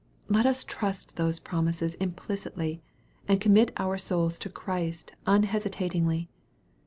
[0.29, 2.81] Let us trust those promises implicitly,
[3.27, 6.27] and commit our souls to Christ unhesitatingly.